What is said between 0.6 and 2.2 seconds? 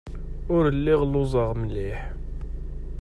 lliɣ lluẓeɣ mliḥ.